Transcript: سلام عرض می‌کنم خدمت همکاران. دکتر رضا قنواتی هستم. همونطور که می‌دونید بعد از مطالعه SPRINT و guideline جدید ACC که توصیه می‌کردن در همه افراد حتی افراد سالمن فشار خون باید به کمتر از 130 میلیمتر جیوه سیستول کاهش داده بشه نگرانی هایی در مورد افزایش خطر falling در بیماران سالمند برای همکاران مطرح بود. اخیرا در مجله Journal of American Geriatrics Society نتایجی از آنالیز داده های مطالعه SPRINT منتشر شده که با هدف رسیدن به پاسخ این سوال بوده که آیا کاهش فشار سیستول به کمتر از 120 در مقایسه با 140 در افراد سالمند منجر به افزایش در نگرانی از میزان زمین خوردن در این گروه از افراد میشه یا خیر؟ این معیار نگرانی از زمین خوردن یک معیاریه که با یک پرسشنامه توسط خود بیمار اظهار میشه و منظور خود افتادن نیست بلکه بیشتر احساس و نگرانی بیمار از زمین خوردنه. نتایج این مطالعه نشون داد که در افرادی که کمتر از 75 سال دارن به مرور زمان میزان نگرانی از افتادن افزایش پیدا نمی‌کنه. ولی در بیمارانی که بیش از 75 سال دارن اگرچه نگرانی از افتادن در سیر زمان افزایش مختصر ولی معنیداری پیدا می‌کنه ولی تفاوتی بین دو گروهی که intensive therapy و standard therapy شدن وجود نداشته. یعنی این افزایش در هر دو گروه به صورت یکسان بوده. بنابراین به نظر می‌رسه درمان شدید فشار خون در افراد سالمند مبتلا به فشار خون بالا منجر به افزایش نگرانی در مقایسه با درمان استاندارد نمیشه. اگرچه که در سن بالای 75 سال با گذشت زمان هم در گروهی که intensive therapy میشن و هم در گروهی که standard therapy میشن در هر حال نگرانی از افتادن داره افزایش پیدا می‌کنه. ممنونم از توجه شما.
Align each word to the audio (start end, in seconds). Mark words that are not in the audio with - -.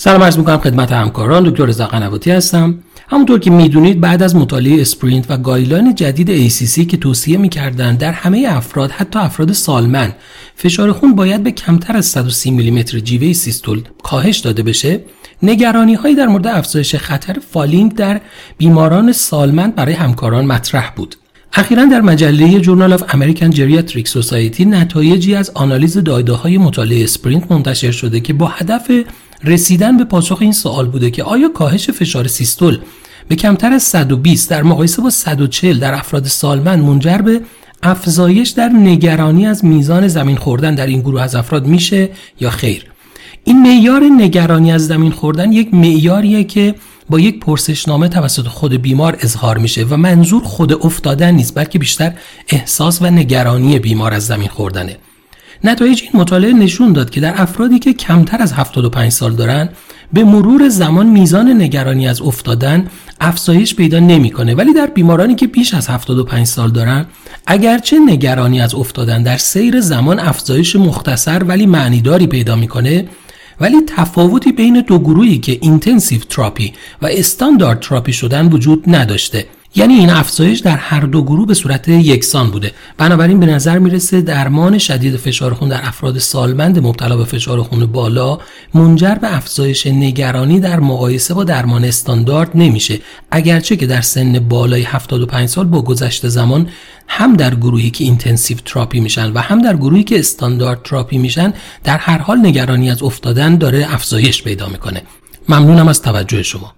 سلام 0.00 0.22
عرض 0.22 0.38
می‌کنم 0.38 0.58
خدمت 0.58 0.92
همکاران. 0.92 1.50
دکتر 1.50 1.66
رضا 1.66 1.86
قنواتی 1.86 2.30
هستم. 2.30 2.78
همونطور 3.08 3.38
که 3.38 3.50
می‌دونید 3.50 4.00
بعد 4.00 4.22
از 4.22 4.36
مطالعه 4.36 4.80
SPRINT 4.80 5.26
و 5.28 5.36
guideline 5.36 5.94
جدید 5.94 6.50
ACC 6.50 6.86
که 6.86 6.96
توصیه 6.96 7.38
می‌کردن 7.38 7.96
در 7.96 8.12
همه 8.12 8.46
افراد 8.50 8.90
حتی 8.90 9.18
افراد 9.18 9.52
سالمن 9.52 10.12
فشار 10.54 10.92
خون 10.92 11.14
باید 11.14 11.42
به 11.42 11.50
کمتر 11.50 11.96
از 11.96 12.06
130 12.06 12.50
میلیمتر 12.50 12.98
جیوه 12.98 13.32
سیستول 13.32 13.82
کاهش 14.02 14.38
داده 14.38 14.62
بشه 14.62 15.00
نگرانی 15.42 15.94
هایی 15.94 16.14
در 16.14 16.26
مورد 16.26 16.46
افزایش 16.46 16.94
خطر 16.94 17.36
falling 17.52 17.94
در 17.94 18.20
بیماران 18.58 19.12
سالمند 19.12 19.74
برای 19.74 19.94
همکاران 19.94 20.46
مطرح 20.46 20.92
بود. 20.96 21.14
اخیرا 21.52 21.84
در 21.84 22.00
مجله 22.00 22.60
Journal 22.60 22.92
of 22.92 23.02
American 23.14 23.50
Geriatrics 23.50 24.08
Society 24.08 24.64
نتایجی 24.64 25.34
از 25.34 25.50
آنالیز 25.54 25.98
داده 25.98 26.32
های 26.32 26.58
مطالعه 26.58 27.04
SPRINT 27.04 27.52
منتشر 27.52 27.90
شده 27.90 28.20
که 28.20 28.32
با 28.32 28.46
هدف 28.46 28.90
رسیدن 29.44 29.96
به 29.96 30.04
پاسخ 30.04 30.38
این 30.40 30.52
سوال 30.52 30.88
بوده 30.88 31.10
که 31.10 31.22
آیا 31.22 31.48
کاهش 31.48 31.90
فشار 31.90 32.26
سیستول 32.26 32.78
به 33.28 33.36
کمتر 33.36 33.72
از 33.72 33.82
120 33.82 34.50
در 34.50 34.62
مقایسه 34.62 35.02
با 35.02 35.10
140 35.10 35.78
در 35.78 35.94
افراد 35.94 36.26
سالمند 36.26 36.84
منجر 36.84 37.18
به 37.18 37.40
افزایش 37.82 38.48
در 38.48 38.68
نگرانی 38.68 39.46
از 39.46 39.64
میزان 39.64 40.08
زمین 40.08 40.36
خوردن 40.36 40.74
در 40.74 40.86
این 40.86 41.00
گروه 41.00 41.22
از 41.22 41.34
افراد 41.34 41.66
میشه 41.66 42.10
یا 42.40 42.50
خیر؟ 42.50 42.86
این 43.44 43.62
معیار 43.62 44.02
نگرانی 44.02 44.72
از 44.72 44.86
زمین 44.86 45.10
خوردن 45.12 45.52
یک 45.52 45.74
معیاریه 45.74 46.44
که 46.44 46.74
با 47.10 47.20
یک 47.20 47.40
پرسشنامه 47.40 48.08
توسط 48.08 48.46
خود 48.46 48.74
بیمار 48.74 49.16
اظهار 49.20 49.58
میشه 49.58 49.84
و 49.84 49.96
منظور 49.96 50.42
خود 50.42 50.86
افتادن 50.86 51.34
نیست 51.34 51.54
بلکه 51.54 51.78
بیشتر 51.78 52.12
احساس 52.48 53.02
و 53.02 53.10
نگرانی 53.10 53.78
بیمار 53.78 54.14
از 54.14 54.26
زمین 54.26 54.48
خوردنه. 54.48 54.96
نتایج 55.64 56.02
این 56.02 56.20
مطالعه 56.20 56.52
نشون 56.52 56.92
داد 56.92 57.10
که 57.10 57.20
در 57.20 57.42
افرادی 57.42 57.78
که 57.78 57.92
کمتر 57.92 58.42
از 58.42 58.52
75 58.52 59.12
سال 59.12 59.32
دارن 59.32 59.68
به 60.12 60.24
مرور 60.24 60.68
زمان 60.68 61.06
میزان 61.06 61.62
نگرانی 61.62 62.08
از 62.08 62.22
افتادن 62.22 62.88
افزایش 63.20 63.74
پیدا 63.74 63.98
نمی‌کنه. 63.98 64.54
ولی 64.54 64.72
در 64.72 64.86
بیمارانی 64.86 65.34
که 65.34 65.46
بیش 65.46 65.74
از 65.74 65.88
75 65.88 66.46
سال 66.46 66.70
دارن 66.70 67.06
اگرچه 67.46 67.98
نگرانی 68.06 68.60
از 68.60 68.74
افتادن 68.74 69.22
در 69.22 69.36
سیر 69.36 69.80
زمان 69.80 70.18
افزایش 70.18 70.76
مختصر 70.76 71.42
ولی 71.44 71.66
معنیداری 71.66 72.26
پیدا 72.26 72.56
می‌کنه 72.56 73.08
ولی 73.60 73.76
تفاوتی 73.86 74.52
بین 74.52 74.80
دو 74.80 74.98
گروهی 74.98 75.38
که 75.38 75.58
intensive 75.60 76.20
therapy 76.20 76.72
و 77.02 77.06
standard 77.06 77.80
therapy 77.80 78.12
شدن 78.12 78.46
وجود 78.46 78.84
نداشته. 78.86 79.46
یعنی 79.74 79.94
این 79.94 80.10
افزایش 80.10 80.58
در 80.58 80.76
هر 80.76 81.00
دو 81.00 81.22
گروه 81.22 81.46
به 81.46 81.54
صورت 81.54 81.88
یکسان 81.88 82.50
بوده. 82.50 82.72
بنابراین 82.96 83.40
به 83.40 83.46
نظر 83.46 83.78
می‌رسه 83.78 84.20
درمان 84.20 84.78
شدید 84.78 85.16
فشار 85.16 85.54
خون 85.54 85.68
در 85.68 85.80
افراد 85.82 86.18
سالمند 86.18 86.86
مبتلا 86.86 87.16
به 87.16 87.24
فشار 87.24 87.62
خون 87.62 87.86
بالا 87.86 88.38
منجر 88.74 89.14
به 89.14 89.36
افزایش 89.36 89.86
نگرانی 89.86 90.60
در 90.60 90.80
مقایسه 90.80 91.34
با 91.34 91.44
درمان 91.44 91.84
استاندارد 91.84 92.50
نمیشه. 92.54 93.00
اگرچه 93.30 93.76
که 93.76 93.86
در 93.86 94.00
سن 94.00 94.38
بالای 94.38 94.82
75 94.82 95.48
سال 95.48 95.66
با 95.66 95.82
گذشت 95.82 96.28
زمان 96.28 96.68
هم 97.08 97.36
در 97.36 97.54
گروهی 97.54 97.90
که 97.90 98.04
intensive 98.04 98.58
therapy 98.64 99.00
میشن 99.00 99.32
و 99.32 99.38
هم 99.38 99.62
در 99.62 99.76
گروهی 99.76 100.04
که 100.04 100.18
standard 100.18 100.82
therapy 100.82 101.18
میشن 101.18 101.52
در 101.84 101.98
هر 101.98 102.18
حال 102.18 102.38
نگرانی 102.46 102.90
از 102.90 103.02
افتادن 103.02 103.56
داره 103.56 103.94
افزایش 103.94 104.42
پیدا 104.42 104.68
می‌کنه. 104.68 105.02
ممنونم 105.48 105.88
از 105.88 106.02
توجه 106.02 106.42
شما. 106.42 106.77